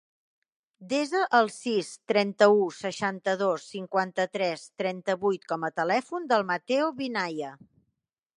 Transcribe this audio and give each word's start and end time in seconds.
Desa 0.93 1.19
el 1.39 1.49
sis, 1.55 1.91
trenta-u, 2.13 2.63
seixanta-dos, 2.77 3.67
cinquanta-tres, 3.75 4.65
trenta-vuit 4.83 5.49
com 5.53 5.69
a 5.69 5.73
telèfon 5.83 6.29
del 6.33 6.49
Matteo 6.55 6.91
Minaya. 7.03 7.55